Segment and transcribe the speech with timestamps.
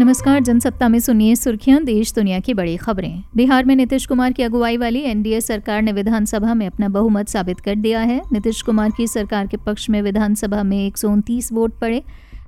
[0.00, 4.42] नमस्कार, जनसत्ता में सुनिए सुर्खियाँ, देश दुनिया की बड़ी खबरें। बिहार में नीतीश कुमार की
[4.42, 8.90] अगुवाई वाली एनडीए सरकार ने विधानसभा में अपना बहुमत साबित कर दिया है। नीतीश कुमार
[8.90, 12.02] की सरकार के पक्ष में विधानसभा में एक सौ उनतीस वोट पड़े।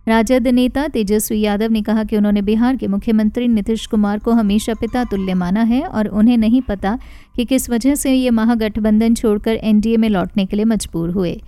[0.09, 4.75] राजद नेता तेजस्वी यादव ने कहा कि उन्होंने बिहार के मुख्यमंत्री नीतीश कुमार को हमेशा
[4.75, 6.99] पिता तुल्य माना है और उन्हें नहीं पता
[7.37, 11.43] कि किस वजह से ये महागठबंधन छोड़कर एनडीए में लौटने के लिए मजबूर हुए।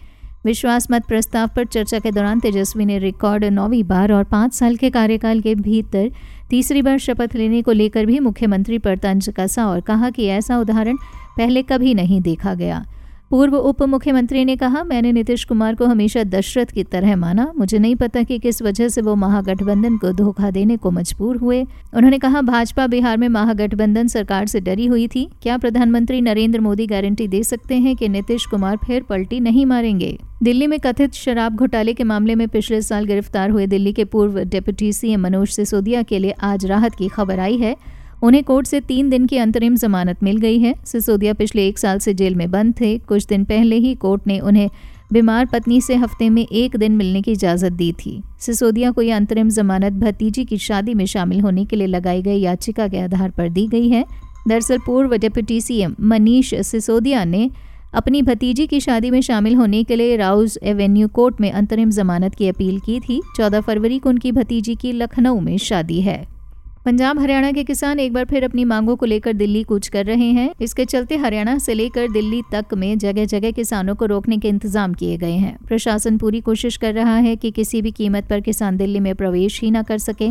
[0.45, 4.77] विश्वास मत प्रस्ताव पर चर्चा के दौरान तेजस्वी ने रिकॉर्ड नौवीं बार और पाँच साल
[4.77, 6.11] के कार्यकाल के भीतर
[6.51, 10.59] तीसरी बार शपथ लेने को लेकर भी मुख्यमंत्री पर तंज कसा और कहा कि ऐसा
[10.59, 10.97] उदाहरण
[11.37, 12.85] पहले कभी नहीं देखा गया।
[13.31, 17.79] पूर्व उप मुख्यमंत्री ने कहा, मैंने नीतीश कुमार को हमेशा दशरथ की तरह माना। मुझे
[17.79, 21.63] नहीं पता कि किस वजह से वो महागठबंधन को धोखा देने को मजबूर हुए।
[21.95, 26.87] उन्होंने कहा, भाजपा बिहार में महागठबंधन सरकार से डरी हुई थी। क्या प्रधानमंत्री नरेंद्र मोदी
[26.87, 30.19] गारंटी दे सकते हैं कि नीतीश कुमार फिर पलटी नहीं मारेंगे?
[30.43, 34.41] दिल्ली में कथित शराब घोटाले के मामले में पिछले साल गिरफ़्तार हुए दिल्ली के पूर्व
[34.41, 37.77] डिप्टी सीएम मनोज सिसोदिया के लिए आज राहत की खबर आई है।
[38.23, 41.99] उन्हें कोर्ट से तीन दिन की अंतरिम जमानत मिल गई है। सिसोदिया पिछले एक साल
[41.99, 44.71] से जेल में बंद थे। कुछ दिन पहले ही कोर्ट ने उन्हें
[45.13, 49.17] बीमार पत्नी से हफ़्ते में एक दिन मिलने की इजाज़त दी थी। सिसोदिया को यह
[49.17, 53.31] अंतरिम जमानत भतीजी की शादी में शामिल होने के लिए लगाई गई याचिका के आधार
[53.31, 54.05] पर दी गई है।
[54.49, 57.51] दरअसल पूर्व डिप्टी सीएम मनीष सिसोदिया ने
[57.95, 62.35] अपनी भतीजी की शादी में शामिल होने के लिए राउज एवेन्यू कोर्ट में अंतरिम जमानत
[62.35, 66.40] की अपील की थी। 14 फरवरी को उनकी भतीजी की लखनऊ में शादी है।
[66.87, 70.31] पंजाब हरियाणा के किसान एक बार फिर अपनी मांगों को लेकर दिल्ली कूच कर रहे
[70.33, 74.49] हैं। इसके चलते हरियाणा से लेकर दिल्ली तक में जगह जगह किसानों को रोकने के
[74.49, 78.41] इंतज़ाम किए गए हैं। प्रशासन पूरी कोशिश कर रहा है कि किसी भी कीमत पर
[78.41, 80.31] किसान दिल्ली में प्रवेश ही न कर सके।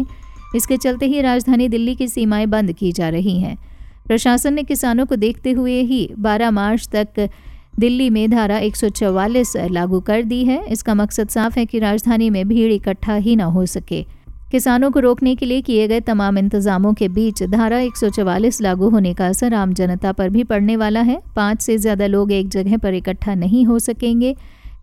[0.56, 3.58] इसके चलते ही राजधानी दिल्ली की सीमाएँ बंद की जा रही हैं।
[4.08, 7.30] प्रशासन ने किसानों को देखते हुए ही 12 मार्च तक
[7.80, 12.48] दिल्ली में धारा 144 लागू कर दी है। इसका मकसद साफ़ है कि राजधानी में
[12.48, 14.06] भीड़ इकट्ठा ही न हो सके।
[14.52, 19.14] किसानों को रोकने के लिए किए गए तमाम इंतजामों के बीच धारा 144 लागू होने
[19.14, 22.78] का असर आम जनता पर भी पड़ने वाला है। पाँच से ज़्यादा लोग एक जगह
[22.78, 24.36] पर इकट्ठा नहीं हो सकेंगे।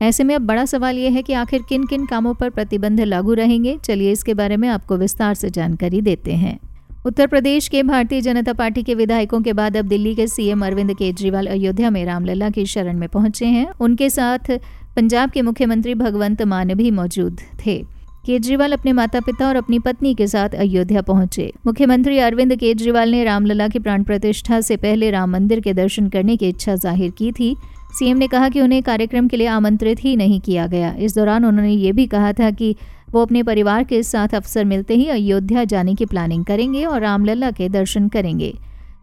[0.02, 3.34] ऐसे में अब बड़ा सवाल यह है कि आखिर किन किन कामों पर प्रतिबंध लागू
[3.34, 3.76] रहेंगे?
[3.84, 6.58] चलिए इसके बारे में आपको विस्तार से जानकारी देते हैं।
[7.06, 10.94] उत्तर प्रदेश के भारतीय जनता पार्टी के विधायकों के बाद अब दिल्ली के सीएम अरविंद
[10.94, 14.50] केजरीवाल अयोध्या में रामलला की शरण में पहुँचे हैं। उनके साथ
[14.96, 17.95] पंजाब के मुख्यमंत्री भगवंत मान भी मौजूद थे।
[18.26, 23.22] केजरीवाल अपने माता पिता और अपनी पत्नी के साथ अयोध्या पहुँचे। मुख्यमंत्री अरविंद केजरीवाल ने
[23.24, 27.30] रामलला की प्राण प्रतिष्ठा से पहले राम मंदिर के दर्शन करने की इच्छा ज़ाहिर की
[27.32, 27.54] थी।
[27.98, 31.44] सीएम ने कहा कि उन्हें कार्यक्रम के लिए आमंत्रित ही नहीं किया गया। इस दौरान
[31.44, 32.74] उन्होंने ये भी कहा था कि
[33.10, 37.50] वो अपने परिवार के साथ अवसर मिलते ही अयोध्या जाने की प्लानिंग करेंगे और रामलला
[37.52, 38.52] के दर्शन करेंगे।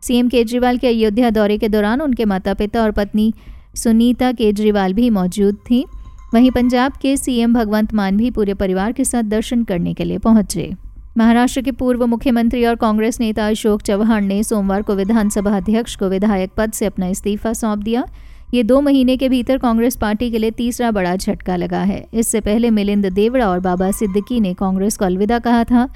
[0.04, 3.34] सीएम केजरीवाल के अयोध्या दौरे के दौरान उनके माता पिता और पत्नी
[3.76, 5.86] सुनीता केजरीवाल भी मौजूद थी।
[6.34, 10.18] वहीं पंजाब के सीएम भगवंत मान भी पूरे परिवार के साथ दर्शन करने के लिए
[10.18, 10.74] पहुँचे।
[11.18, 16.10] महाराष्ट्र के पूर्व मुख्यमंत्री और कांग्रेस नेता अशोक चौहान ने सोमवार को विधानसभा अध्यक्ष को
[16.10, 18.06] विधायक पद से अपना इस्तीफा सौंप दिया।
[18.54, 22.42] ये दो महीने के भीतर कांग्रेस पार्टी के लिए तीसरा बड़ा झटका लगा है। इससे
[22.42, 25.88] पहले मिलिंद देवड़ा और बाबा सिद्दीकी ने कांग्रेस को अलविदा कहा था।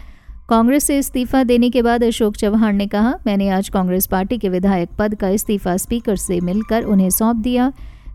[0.50, 4.50] कांग्रेस से इस्तीफा देने के बाद अशोक चौहान ने कहा, मैंने आज कांग्रेस पार्टी के
[4.50, 7.72] विधायक पद का इस्तीफा स्पीकर से मिलकर उन्हें सौंप दिया।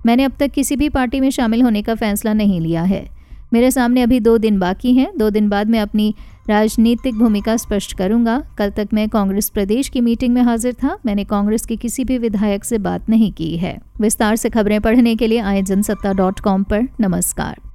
[0.07, 3.09] मैंने अब तक किसी भी पार्टी में शामिल होने का फैसला नहीं लिया है।
[3.53, 6.15] मेरे सामने अभी दो दिन बाकी हैं। दो दिन बाद मैं अपनी
[6.49, 11.25] राजनीतिक भूमिका स्पष्ट करूँगा। कल तक मैं कांग्रेस प्रदेश की मीटिंग में हाजिर था। मैंने
[11.25, 15.27] कांग्रेस के किसी भी विधायक से बात नहीं की है। विस्तार से खबरें पढ़ने के
[15.27, 17.72] लिए आए जनसत्ता डॉट कॉम पर। नमस्कार।